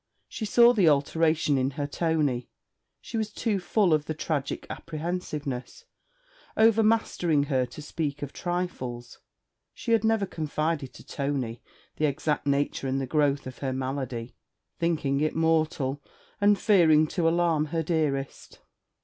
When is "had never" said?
9.91-10.25